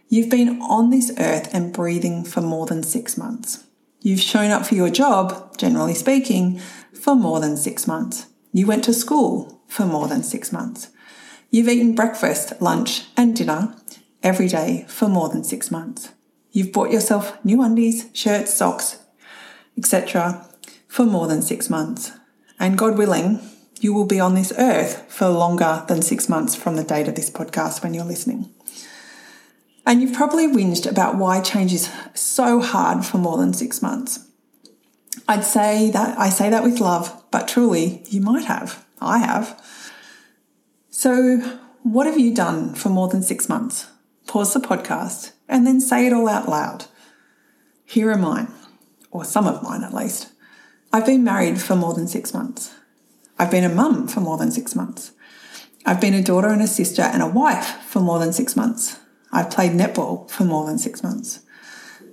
you've 0.10 0.30
been 0.30 0.62
on 0.62 0.90
this 0.90 1.12
earth 1.18 1.54
and 1.54 1.74
breathing 1.74 2.24
for 2.24 2.42
more 2.42 2.66
than 2.66 2.84
six 2.84 3.18
months. 3.18 3.64
You've 4.06 4.20
shown 4.20 4.52
up 4.52 4.66
for 4.66 4.76
your 4.76 4.90
job, 4.90 5.58
generally 5.58 5.94
speaking, 5.94 6.60
for 6.94 7.16
more 7.16 7.40
than 7.40 7.56
six 7.56 7.88
months. 7.88 8.26
You 8.52 8.68
went 8.68 8.84
to 8.84 8.94
school 8.94 9.62
for 9.70 9.86
more 9.86 10.10
than 10.10 10.24
six 10.24 10.52
months. 10.52 10.90
You've 11.50 11.70
eaten 11.70 11.96
breakfast, 11.96 12.62
lunch, 12.62 13.06
and 13.16 13.34
dinner 13.34 13.78
every 14.22 14.50
day 14.50 14.86
for 14.90 15.08
more 15.08 15.30
than 15.30 15.46
six 15.46 15.72
months. 15.72 16.12
You've 16.52 16.74
bought 16.74 16.92
yourself 16.92 17.38
new 17.46 17.62
undies, 17.62 18.10
shirts, 18.12 18.54
socks, 18.54 19.00
etc. 19.78 20.50
for 20.90 21.06
more 21.06 21.28
than 21.28 21.42
six 21.42 21.70
months. 21.70 22.12
And 22.60 22.78
God 22.78 22.98
willing, 22.98 23.40
you 23.80 23.94
will 23.94 24.06
be 24.06 24.20
on 24.20 24.36
this 24.36 24.52
earth 24.58 25.06
for 25.08 25.30
longer 25.30 25.86
than 25.88 26.02
six 26.02 26.28
months 26.28 26.56
from 26.56 26.76
the 26.76 26.84
date 26.84 27.08
of 27.08 27.16
this 27.16 27.30
podcast 27.30 27.82
when 27.82 27.94
you're 27.94 28.04
listening. 28.04 28.50
And 29.86 30.02
you've 30.02 30.14
probably 30.14 30.48
whinged 30.48 30.90
about 30.90 31.18
why 31.18 31.42
change 31.42 31.74
is 31.74 31.92
so 32.14 32.62
hard 32.62 33.06
for 33.06 33.18
more 33.18 33.38
than 33.38 33.54
six 33.54 33.82
months. 33.82 34.28
I'd 35.28 35.44
say 35.44 35.92
that 35.92 36.18
I 36.18 36.30
say 36.30 36.50
that 36.50 36.64
with 36.64 36.80
love, 36.80 37.24
but 37.32 37.48
truly, 37.48 38.04
you 38.08 38.22
might 38.22 38.46
have. 38.46 38.86
I 39.02 39.20
have. 39.20 39.62
So, 40.90 41.38
what 41.84 42.06
have 42.06 42.18
you 42.18 42.34
done 42.34 42.74
for 42.76 42.90
more 42.90 43.10
than 43.10 43.22
six 43.22 43.50
months? 43.50 43.88
Pause 44.28 44.54
the 44.54 44.60
podcast 44.62 45.34
and 45.50 45.68
then 45.68 45.82
say 45.82 46.08
it 46.08 46.14
all 46.14 46.30
out 46.30 46.48
loud. 46.48 46.86
Here 47.86 48.10
are 48.10 48.18
mine, 48.18 48.52
or 49.12 49.26
some 49.26 49.48
of 49.48 49.62
mine 49.62 49.84
at 49.84 49.94
least. 49.94 50.32
I've 50.92 51.06
been 51.06 51.24
married 51.24 51.62
for 51.62 51.76
more 51.76 51.94
than 51.94 52.08
six 52.08 52.34
months. 52.34 52.74
I've 53.38 53.52
been 53.52 53.64
a 53.64 53.70
mum 53.70 54.08
for 54.08 54.22
more 54.22 54.38
than 54.38 54.52
six 54.52 54.76
months. 54.76 55.12
I've 55.86 56.00
been 56.00 56.14
a 56.14 56.24
daughter 56.24 56.48
and 56.48 56.62
a 56.62 56.68
sister 56.68 57.02
and 57.02 57.22
a 57.22 57.28
wife 57.28 57.82
for 57.88 58.00
more 58.00 58.20
than 58.20 58.32
six 58.32 58.56
months. 58.56 59.00
I've 59.34 59.50
played 59.50 59.72
netball 59.72 60.30
for 60.30 60.44
more 60.44 60.66
than 60.68 60.78
six 60.78 61.02
months. 61.02 61.40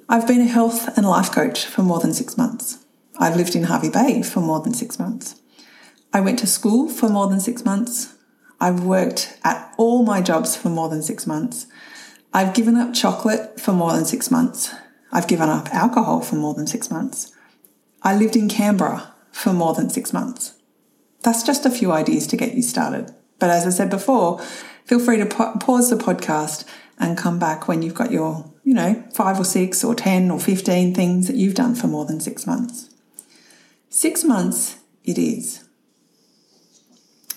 I've 0.09 0.27
been 0.27 0.41
a 0.41 0.47
health 0.47 0.97
and 0.97 1.07
life 1.07 1.31
coach 1.31 1.67
for 1.67 1.83
more 1.83 2.00
than 2.00 2.15
six 2.15 2.39
months. 2.39 2.79
I've 3.19 3.37
lived 3.37 3.55
in 3.55 3.65
Hervey 3.65 3.91
Bay 3.91 4.23
for 4.23 4.41
more 4.41 4.61
than 4.61 4.73
six 4.73 4.99
months. 4.99 5.39
I 6.15 6.21
went 6.21 6.39
to 6.39 6.47
school 6.47 6.89
for 6.89 7.11
more 7.11 7.29
than 7.29 7.39
six 7.39 7.62
months. 7.62 8.15
I've 8.59 8.85
worked 8.85 9.39
at 9.45 9.75
all 9.77 10.03
my 10.03 10.23
jobs 10.23 10.57
for 10.57 10.71
more 10.71 10.89
than 10.89 11.03
six 11.03 11.27
months. 11.27 11.67
I've 12.33 12.55
given 12.55 12.77
up 12.77 12.95
chocolate 12.95 13.61
for 13.61 13.73
more 13.73 13.93
than 13.93 14.07
six 14.07 14.31
months. 14.31 14.75
I've 15.12 15.29
given 15.29 15.50
up 15.50 15.69
alcohol 15.75 16.23
for 16.23 16.37
more 16.37 16.55
than 16.55 16.67
six 16.67 16.91
months. 16.91 17.33
I 18.03 18.17
lived 18.17 18.35
in 18.35 18.49
Canberra 18.49 19.12
for 19.31 19.53
more 19.53 19.75
than 19.75 19.91
six 19.91 20.15
months. 20.15 20.55
That's 21.23 21.43
just 21.43 21.67
a 21.67 21.71
few 21.71 21.93
ideas 21.93 22.27
to 22.29 22.39
get 22.39 22.55
you 22.55 22.62
started. 22.62 23.15
But 23.39 23.50
as 23.50 23.67
I 23.67 23.71
said 23.71 23.91
before, 23.91 24.41
feel 24.87 24.99
free 24.99 25.19
to 25.19 25.27
pause 25.27 25.91
the 25.91 25.97
podcast 25.97 26.65
and 27.00 27.19
come 27.19 27.38
back 27.38 27.66
when 27.66 27.83
you've 27.83 27.95
got 27.95 28.12
your, 28.12 28.52
you 28.62 28.75
know, 28.75 29.02
five 29.12 29.40
or 29.40 29.45
six 29.45 29.83
or 29.83 29.95
10 29.95 30.30
or 30.30 30.38
15 30.38 30.95
things 30.95 31.26
that 31.26 31.37
you've 31.37 31.54
done 31.54 31.75
for 31.75 31.88
more 31.88 32.04
than 32.04 32.21
six 32.21 32.47
months. 32.47 32.90
Six 33.88 34.23
months 34.23 34.78
it 35.04 35.19
is. 35.19 35.64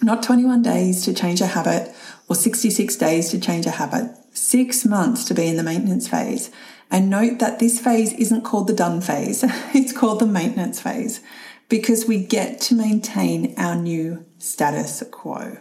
Not 0.02 0.22
21 0.22 0.62
days 0.62 1.04
to 1.06 1.14
change 1.14 1.40
a 1.40 1.48
habit 1.48 1.96
or 2.28 2.36
66 2.36 2.96
days 2.98 3.30
to 3.32 3.40
change 3.40 3.66
a 3.66 3.72
habit. 3.72 4.16
Six 4.34 4.86
months 4.86 5.24
to 5.26 5.34
be 5.34 5.48
in 5.48 5.56
the 5.56 5.64
maintenance 5.64 6.08
phase. 6.08 6.52
And 6.92 7.10
note 7.10 7.40
that 7.40 7.60
this 7.60 7.80
phase 7.80 8.14
isn't 8.14 8.44
called 8.44 8.68
the 8.68 8.74
done 8.74 9.02
phase, 9.02 9.44
it's 9.74 9.98
called 9.98 10.20
the 10.20 10.28
maintenance 10.28 10.80
phase 10.80 11.22
because 11.70 12.06
we 12.06 12.24
get 12.24 12.60
to 12.62 12.76
maintain 12.76 13.54
our 13.58 13.76
new 13.76 14.26
status 14.38 15.02
quo. 15.10 15.58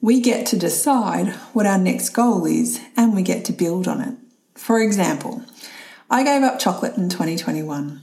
We 0.00 0.20
get 0.20 0.46
to 0.46 0.56
decide 0.56 1.28
what 1.52 1.66
our 1.66 1.78
next 1.78 2.10
goal 2.10 2.46
is 2.46 2.80
and 2.96 3.14
we 3.14 3.22
get 3.22 3.44
to 3.46 3.52
build 3.52 3.88
on 3.88 4.00
it. 4.00 4.14
For 4.54 4.80
example, 4.80 5.42
I 6.08 6.22
gave 6.22 6.42
up 6.42 6.60
chocolate 6.60 6.96
in 6.96 7.08
2021. 7.08 8.00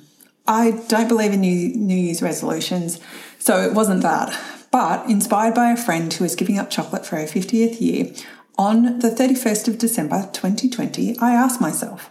I 0.47 0.71
don't 0.89 1.07
believe 1.07 1.31
in 1.31 1.41
New, 1.41 1.75
New 1.75 1.95
Year's 1.95 2.21
resolutions, 2.21 2.99
so 3.39 3.61
it 3.61 3.73
wasn't 3.73 4.03
that. 4.03 4.37
But 4.71 5.09
inspired 5.09 5.55
by 5.55 5.71
a 5.71 5.77
friend 5.77 6.13
who 6.13 6.25
was 6.25 6.35
giving 6.35 6.59
up 6.59 6.69
chocolate 6.69 7.05
for 7.05 7.15
her 7.15 7.23
50th 7.23 7.79
year, 7.79 8.13
on 8.57 8.99
the 8.99 9.09
31st 9.09 9.69
of 9.69 9.77
December 9.77 10.29
2020, 10.33 11.17
I 11.19 11.33
asked 11.33 11.61
myself, 11.61 12.09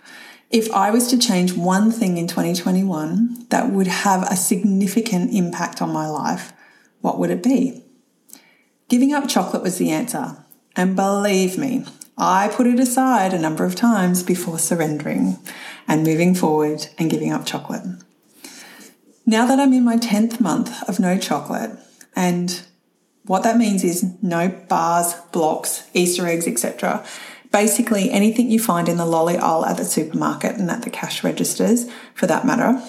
If 0.50 0.70
I 0.72 0.90
was 0.90 1.08
to 1.08 1.18
change 1.18 1.52
one 1.52 1.90
thing 1.92 2.16
in 2.16 2.26
2021 2.26 3.46
that 3.50 3.70
would 3.70 3.86
have 3.86 4.22
a 4.24 4.36
significant 4.36 5.32
impact 5.32 5.80
on 5.80 5.92
my 5.92 6.08
life, 6.08 6.52
what 7.02 7.18
would 7.18 7.30
it 7.30 7.42
be? 7.42 7.83
Giving 8.94 9.12
up 9.12 9.28
chocolate 9.28 9.64
was 9.64 9.78
the 9.78 9.90
answer. 9.90 10.36
And 10.76 10.94
believe 10.94 11.58
me, 11.58 11.84
I 12.16 12.46
put 12.46 12.68
it 12.68 12.78
aside 12.78 13.34
a 13.34 13.40
number 13.40 13.64
of 13.64 13.74
times 13.74 14.22
before 14.22 14.56
surrendering 14.60 15.36
and 15.88 16.06
moving 16.06 16.32
forward 16.32 16.86
and 16.96 17.10
giving 17.10 17.32
up 17.32 17.44
chocolate. 17.44 17.82
Now 19.26 19.46
that 19.46 19.58
I'm 19.58 19.72
in 19.72 19.84
my 19.84 19.96
10th 19.96 20.40
month 20.40 20.88
of 20.88 21.00
no 21.00 21.18
chocolate, 21.18 21.72
and 22.14 22.62
what 23.24 23.42
that 23.42 23.56
means 23.56 23.82
is 23.82 24.14
no 24.22 24.48
bars, 24.68 25.14
blocks, 25.32 25.90
Easter 25.92 26.28
eggs, 26.28 26.46
etc 26.46 27.04
basically 27.50 28.12
anything 28.12 28.48
you 28.48 28.60
find 28.60 28.88
in 28.88 28.96
the 28.96 29.06
lolly 29.06 29.36
aisle 29.36 29.64
at 29.64 29.76
the 29.76 29.84
supermarket 29.84 30.54
and 30.54 30.70
at 30.70 30.82
the 30.82 30.90
cash 30.90 31.24
registers 31.24 31.90
for 32.14 32.28
that 32.28 32.44
matter. 32.44 32.80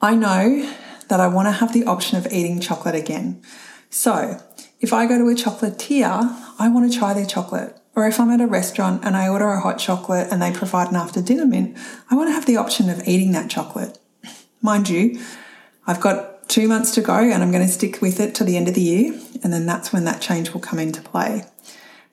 I 0.00 0.14
know 0.14 0.72
that 1.08 1.18
I 1.18 1.26
want 1.26 1.46
to 1.46 1.52
have 1.52 1.72
the 1.72 1.86
option 1.86 2.18
of 2.18 2.32
eating 2.32 2.60
chocolate 2.60 2.94
again. 2.94 3.42
So 3.90 4.40
if 4.80 4.92
I 4.92 5.06
go 5.06 5.18
to 5.18 5.28
a 5.28 5.34
chocolatier, 5.34 6.36
I 6.58 6.68
want 6.68 6.90
to 6.90 6.98
try 6.98 7.12
their 7.12 7.26
chocolate. 7.26 7.76
Or 7.94 8.06
if 8.06 8.18
I'm 8.18 8.30
at 8.30 8.40
a 8.40 8.46
restaurant 8.46 9.04
and 9.04 9.16
I 9.16 9.28
order 9.28 9.48
a 9.48 9.60
hot 9.60 9.78
chocolate 9.78 10.28
and 10.30 10.40
they 10.40 10.52
provide 10.52 10.88
an 10.88 10.96
after 10.96 11.20
dinner 11.20 11.44
mint, 11.44 11.76
I 12.10 12.14
want 12.14 12.28
to 12.28 12.32
have 12.32 12.46
the 12.46 12.56
option 12.56 12.88
of 12.88 13.06
eating 13.06 13.32
that 13.32 13.50
chocolate. 13.50 13.98
Mind 14.62 14.88
you, 14.88 15.20
I've 15.86 16.00
got 16.00 16.48
two 16.48 16.66
months 16.66 16.92
to 16.94 17.00
go 17.00 17.14
and 17.14 17.42
I'm 17.42 17.52
going 17.52 17.66
to 17.66 17.72
stick 17.72 18.00
with 18.00 18.20
it 18.20 18.34
to 18.36 18.44
the 18.44 18.56
end 18.56 18.68
of 18.68 18.74
the 18.74 18.80
year. 18.80 19.20
And 19.42 19.52
then 19.52 19.66
that's 19.66 19.92
when 19.92 20.04
that 20.04 20.22
change 20.22 20.52
will 20.52 20.60
come 20.60 20.78
into 20.78 21.02
play. 21.02 21.44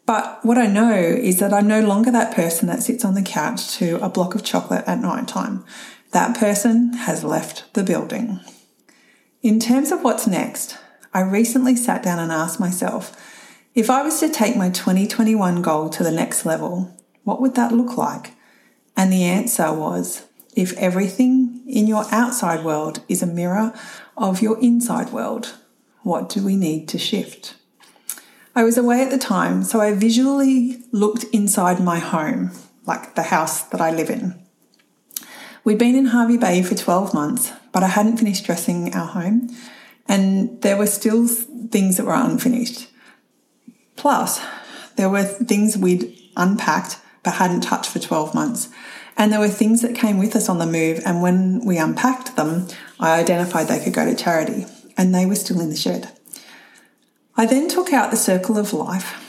But 0.05 0.39
what 0.43 0.57
I 0.57 0.67
know 0.67 0.93
is 0.93 1.39
that 1.39 1.53
I'm 1.53 1.67
no 1.67 1.81
longer 1.81 2.11
that 2.11 2.33
person 2.33 2.67
that 2.69 2.81
sits 2.81 3.03
on 3.03 3.13
the 3.13 3.21
couch 3.21 3.75
to 3.77 4.03
a 4.03 4.09
block 4.09 4.35
of 4.35 4.43
chocolate 4.43 4.85
at 4.87 4.99
night 4.99 5.27
time. 5.27 5.65
That 6.11 6.37
person 6.37 6.93
has 6.93 7.23
left 7.23 7.73
the 7.73 7.83
building. 7.83 8.39
In 9.43 9.59
terms 9.59 9.91
of 9.91 10.03
what's 10.03 10.25
next, 10.25 10.77
I 11.13 11.21
recently 11.21 11.75
sat 11.75 12.03
down 12.03 12.19
and 12.19 12.31
asked 12.31 12.59
myself 12.59 13.15
if 13.73 13.89
I 13.91 14.01
was 14.01 14.19
to 14.21 14.29
take 14.29 14.55
my 14.55 14.69
2021 14.69 15.61
goal 15.61 15.89
to 15.89 16.03
the 16.03 16.11
next 16.11 16.45
level, 16.45 16.95
what 17.23 17.39
would 17.39 17.53
that 17.55 17.71
look 17.71 17.95
like? 17.95 18.31
And 18.95 19.13
the 19.13 19.23
answer 19.23 19.71
was 19.71 20.25
if 20.55 20.73
everything 20.77 21.61
in 21.67 21.85
your 21.85 22.05
outside 22.11 22.65
world 22.65 23.01
is 23.07 23.21
a 23.21 23.27
mirror 23.27 23.73
of 24.17 24.41
your 24.41 24.59
inside 24.59 25.11
world, 25.11 25.53
what 26.01 26.29
do 26.29 26.43
we 26.43 26.55
need 26.55 26.87
to 26.87 26.97
shift? 26.97 27.55
I 28.55 28.63
was 28.63 28.79
away 28.79 29.03
at 29.03 29.11
the 29.11 29.19
time, 29.19 29.63
so 29.63 29.79
I 29.79 29.93
visually 29.93 30.81
looked 30.91 31.25
inside 31.25 31.79
my 31.79 31.99
home, 31.99 32.49
like 32.87 33.13
the 33.13 33.23
house 33.23 33.61
that 33.61 33.79
I 33.79 33.91
live 33.91 34.09
in. 34.09 34.33
We'd 35.63 35.77
been 35.77 35.93
in 35.93 36.07
Hervey 36.07 36.37
Bay 36.37 36.63
for 36.63 36.73
12 36.73 37.13
months, 37.13 37.51
but 37.71 37.83
I 37.83 37.89
hadn't 37.89 38.17
finished 38.17 38.45
dressing 38.45 38.95
our 38.95 39.05
home, 39.05 39.55
and 40.07 40.61
there 40.61 40.77
were 40.77 40.87
still 40.87 41.27
things 41.27 41.97
that 41.97 42.05
were 42.05 42.13
unfinished. 42.13 42.87
Plus, 43.95 44.41
there 44.95 45.09
were 45.09 45.23
things 45.23 45.77
we'd 45.77 46.17
unpacked 46.35 46.99
but 47.23 47.35
hadn't 47.35 47.61
touched 47.61 47.91
for 47.91 47.99
12 47.99 48.33
months. 48.33 48.69
And 49.17 49.33
there 49.33 49.39
were 49.39 49.47
things 49.47 49.81
that 49.81 49.95
came 49.95 50.19
with 50.19 50.35
us 50.35 50.47
on 50.47 50.59
the 50.59 50.65
move, 50.67 51.01
and 51.03 51.21
when 51.23 51.65
we 51.65 51.77
unpacked 51.77 52.35
them, 52.35 52.67
I 52.99 53.19
identified 53.19 53.67
they 53.67 53.83
could 53.83 53.93
go 53.93 54.05
to 54.05 54.15
charity, 54.15 54.67
and 54.95 55.13
they 55.13 55.25
were 55.25 55.35
still 55.35 55.59
in 55.59 55.69
the 55.69 55.75
shed. 55.75 56.11
I 57.35 57.47
then 57.47 57.67
took 57.67 57.91
out 57.91 58.11
the 58.11 58.17
circle 58.17 58.57
of 58.57 58.73
life 58.73 59.23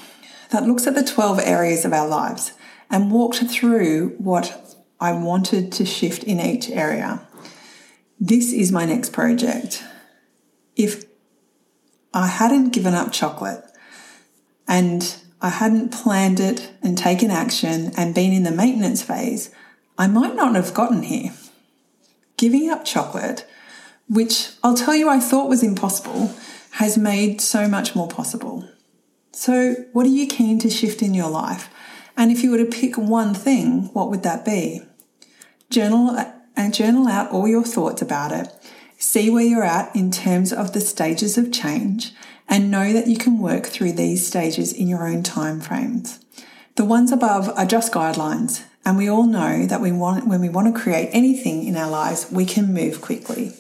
that 0.50 0.64
looks 0.64 0.86
at 0.86 0.94
the 0.94 1.04
12 1.04 1.40
areas 1.40 1.84
of 1.84 1.92
our 1.92 2.06
lives 2.06 2.52
and 2.90 3.10
walked 3.10 3.38
through 3.38 4.10
what 4.18 4.76
I 5.00 5.12
wanted 5.12 5.72
to 5.72 5.86
shift 5.86 6.22
in 6.24 6.40
each 6.40 6.70
area. 6.70 7.26
This 8.20 8.52
is 8.52 8.72
my 8.72 8.84
next 8.84 9.12
project. 9.12 9.84
If 10.78 11.04
I 12.14 12.28
hadn't 12.28 12.70
given 12.70 12.94
up 12.94 13.12
chocolate 13.12 13.64
and 14.66 15.16
I 15.42 15.50
hadn't 15.50 15.92
planned 15.92 16.40
it 16.40 16.72
and 16.82 16.96
taken 16.96 17.30
action 17.30 17.92
and 17.96 18.14
been 18.14 18.32
in 18.32 18.44
the 18.44 18.50
maintenance 18.50 19.02
phase, 19.02 19.50
I 19.98 20.06
might 20.06 20.34
not 20.34 20.54
have 20.54 20.72
gotten 20.72 21.02
here. 21.02 21.32
Giving 22.36 22.70
up 22.70 22.84
chocolate, 22.84 23.44
which 24.08 24.50
I'll 24.62 24.76
tell 24.76 24.94
you 24.94 25.08
I 25.08 25.18
thought 25.18 25.48
was 25.48 25.64
impossible, 25.64 26.32
has 26.72 26.96
made 26.96 27.40
so 27.40 27.68
much 27.68 27.96
more 27.96 28.08
possible. 28.08 28.68
So, 29.32 29.74
what 29.92 30.06
are 30.06 30.10
you 30.10 30.26
keen 30.26 30.58
to 30.60 30.70
shift 30.70 31.02
in 31.02 31.14
your 31.14 31.30
life? 31.30 31.68
And 32.16 32.30
if 32.30 32.42
you 32.42 32.50
were 32.50 32.58
to 32.58 32.64
pick 32.64 32.96
one 32.96 33.34
thing, 33.34 33.90
what 33.92 34.10
would 34.10 34.22
that 34.22 34.44
be? 34.44 34.82
Journal 35.70 36.16
and 36.56 36.74
journal 36.74 37.06
out 37.08 37.30
all 37.30 37.46
your 37.46 37.64
thoughts 37.64 38.02
about 38.02 38.32
it. 38.32 38.48
See 39.00 39.30
where 39.30 39.44
you're 39.44 39.62
at 39.62 39.94
in 39.94 40.10
terms 40.10 40.52
of 40.52 40.72
the 40.72 40.80
stages 40.80 41.38
of 41.38 41.52
change 41.52 42.12
and 42.48 42.70
know 42.70 42.92
that 42.92 43.06
you 43.06 43.16
can 43.16 43.38
work 43.38 43.66
through 43.66 43.92
these 43.92 44.26
stages 44.26 44.72
in 44.72 44.88
your 44.88 45.06
own 45.06 45.22
time 45.22 45.60
frames. 45.60 46.18
The 46.74 46.84
ones 46.84 47.12
above 47.12 47.48
are 47.56 47.64
just 47.64 47.92
guidelines, 47.92 48.64
and 48.84 48.98
we 48.98 49.08
all 49.08 49.26
know 49.26 49.66
that 49.66 49.80
we 49.80 49.92
want 49.92 50.26
when 50.26 50.40
we 50.40 50.48
want 50.48 50.74
to 50.74 50.80
create 50.80 51.10
anything 51.12 51.64
in 51.64 51.76
our 51.76 51.88
lives, 51.88 52.28
we 52.32 52.44
can 52.44 52.74
move 52.74 53.00
quickly. 53.00 53.52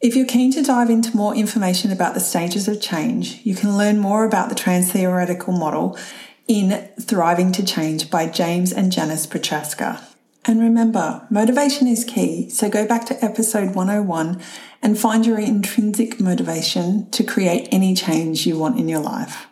If 0.00 0.14
you're 0.14 0.26
keen 0.26 0.52
to 0.52 0.62
dive 0.62 0.90
into 0.90 1.16
more 1.16 1.34
information 1.34 1.90
about 1.90 2.14
the 2.14 2.20
stages 2.20 2.68
of 2.68 2.80
change, 2.80 3.40
you 3.44 3.56
can 3.56 3.76
learn 3.76 3.98
more 3.98 4.24
about 4.24 4.48
the 4.48 4.54
trans 4.54 4.92
theoretical 4.92 5.52
model 5.52 5.98
in 6.46 6.88
Thriving 7.00 7.50
to 7.52 7.64
Change 7.64 8.10
by 8.10 8.28
James 8.28 8.72
and 8.72 8.92
Janice 8.92 9.26
Prochaska. 9.26 10.06
And 10.50 10.60
remember, 10.60 11.24
motivation 11.30 11.86
is 11.86 12.04
key, 12.04 12.50
so 12.50 12.68
go 12.68 12.84
back 12.84 13.04
to 13.06 13.24
episode 13.24 13.76
101 13.76 14.42
and 14.82 14.98
find 14.98 15.24
your 15.24 15.38
intrinsic 15.38 16.18
motivation 16.18 17.08
to 17.12 17.22
create 17.22 17.68
any 17.70 17.94
change 17.94 18.48
you 18.48 18.58
want 18.58 18.76
in 18.76 18.88
your 18.88 18.98
life. 18.98 19.46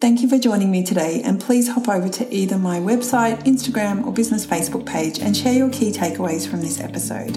Thank 0.00 0.20
you 0.20 0.28
for 0.28 0.38
joining 0.38 0.70
me 0.70 0.84
today, 0.84 1.22
and 1.24 1.40
please 1.40 1.70
hop 1.70 1.88
over 1.88 2.08
to 2.08 2.32
either 2.32 2.56
my 2.56 2.78
website, 2.78 3.42
Instagram, 3.42 4.06
or 4.06 4.12
business 4.12 4.46
Facebook 4.46 4.86
page 4.86 5.18
and 5.18 5.36
share 5.36 5.54
your 5.54 5.70
key 5.70 5.90
takeaways 5.90 6.48
from 6.48 6.60
this 6.60 6.78
episode. 6.78 7.36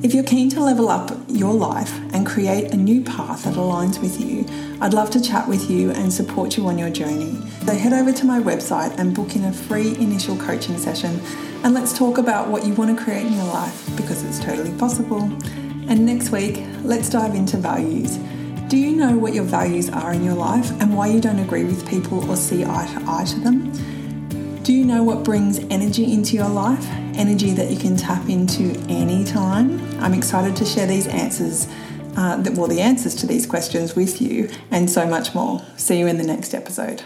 If 0.00 0.14
you're 0.14 0.22
keen 0.22 0.48
to 0.50 0.60
level 0.60 0.88
up 0.88 1.10
your 1.26 1.52
life 1.52 1.92
and 2.14 2.24
create 2.24 2.72
a 2.72 2.76
new 2.76 3.02
path 3.02 3.42
that 3.42 3.54
aligns 3.54 4.00
with 4.00 4.20
you, 4.20 4.46
I'd 4.80 4.94
love 4.94 5.10
to 5.10 5.20
chat 5.20 5.48
with 5.48 5.68
you 5.68 5.90
and 5.90 6.12
support 6.12 6.56
you 6.56 6.68
on 6.68 6.78
your 6.78 6.88
journey. 6.88 7.36
So 7.66 7.74
head 7.74 7.92
over 7.92 8.12
to 8.12 8.24
my 8.24 8.38
website 8.38 8.96
and 8.96 9.12
book 9.12 9.34
in 9.34 9.44
a 9.46 9.52
free 9.52 9.96
initial 9.96 10.36
coaching 10.36 10.78
session 10.78 11.20
and 11.64 11.74
let's 11.74 11.98
talk 11.98 12.18
about 12.18 12.46
what 12.48 12.64
you 12.64 12.74
want 12.74 12.96
to 12.96 13.04
create 13.04 13.26
in 13.26 13.32
your 13.32 13.46
life 13.46 13.96
because 13.96 14.22
it's 14.22 14.38
totally 14.38 14.70
possible. 14.78 15.22
And 15.88 16.06
next 16.06 16.30
week, 16.30 16.62
let's 16.84 17.10
dive 17.10 17.34
into 17.34 17.56
values. 17.56 18.18
Do 18.68 18.76
you 18.76 18.94
know 18.94 19.18
what 19.18 19.34
your 19.34 19.42
values 19.42 19.90
are 19.90 20.12
in 20.12 20.22
your 20.22 20.36
life 20.36 20.70
and 20.80 20.94
why 20.94 21.08
you 21.08 21.20
don't 21.20 21.40
agree 21.40 21.64
with 21.64 21.88
people 21.88 22.30
or 22.30 22.36
see 22.36 22.64
eye 22.64 22.86
to 22.86 23.02
eye 23.10 23.24
to 23.24 23.40
them? 23.40 23.72
Do 24.62 24.72
you 24.72 24.84
know 24.84 25.02
what 25.02 25.24
brings 25.24 25.58
energy 25.70 26.12
into 26.12 26.36
your 26.36 26.48
life? 26.48 26.77
Energy 27.28 27.52
that 27.52 27.70
you 27.70 27.76
can 27.76 27.94
tap 27.94 28.26
into 28.30 28.70
anytime? 28.88 29.78
I'm 30.02 30.14
excited 30.14 30.56
to 30.56 30.64
share 30.64 30.86
these 30.86 31.06
answers, 31.08 31.68
uh, 32.16 32.42
well, 32.52 32.68
the 32.68 32.80
answers 32.80 33.14
to 33.16 33.26
these 33.26 33.44
questions 33.44 33.94
with 33.94 34.22
you, 34.22 34.48
and 34.70 34.88
so 34.88 35.06
much 35.06 35.34
more. 35.34 35.62
See 35.76 35.98
you 35.98 36.06
in 36.06 36.16
the 36.16 36.24
next 36.24 36.54
episode. 36.54 37.02